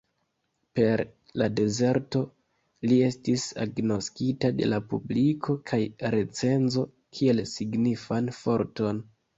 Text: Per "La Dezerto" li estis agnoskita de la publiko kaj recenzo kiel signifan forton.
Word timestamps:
Per 0.77 1.01
"La 1.41 1.49
Dezerto" 1.59 2.21
li 2.93 2.97
estis 3.09 3.45
agnoskita 3.67 4.53
de 4.63 4.73
la 4.73 4.81
publiko 4.95 5.59
kaj 5.69 5.81
recenzo 6.19 6.89
kiel 7.19 7.47
signifan 7.57 8.35
forton. 8.43 9.07